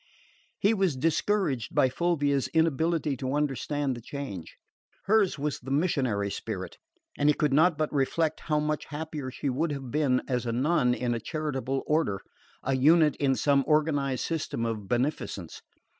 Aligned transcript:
He 0.59 0.73
was 0.73 0.95
discouraged 0.97 1.75
by 1.75 1.87
Fulvia's 1.89 2.47
inability 2.55 3.15
to 3.17 3.35
understand 3.35 3.95
the 3.95 4.01
change. 4.01 4.57
Hers 5.03 5.37
was 5.37 5.59
the 5.59 5.69
missionary 5.69 6.31
spirit; 6.31 6.79
and 7.19 7.29
he 7.29 7.35
could 7.35 7.53
not 7.53 7.77
but 7.77 7.93
reflect 7.93 8.39
how 8.39 8.59
much 8.59 8.85
happier 8.85 9.29
she 9.29 9.47
would 9.47 9.71
have 9.71 9.91
been 9.91 10.23
as 10.27 10.47
a 10.47 10.51
nun 10.51 10.95
in 10.95 11.13
a 11.13 11.19
charitable 11.19 11.83
order, 11.85 12.19
a 12.63 12.75
unit 12.75 13.15
in 13.17 13.35
some 13.35 13.63
organised 13.67 14.25
system 14.25 14.65
of 14.65 14.87
beneficence. 14.87 15.61